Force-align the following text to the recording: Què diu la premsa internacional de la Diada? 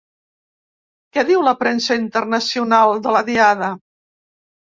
Què 1.17 1.23
diu 1.27 1.43
la 1.47 1.53
premsa 1.59 1.97
internacional 2.03 2.97
de 3.07 3.13
la 3.17 3.23
Diada? 3.27 3.69